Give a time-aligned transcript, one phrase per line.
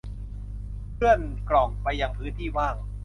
[0.95, 2.75] เลื่อนกล่องไปยังพื้นที่ว่าง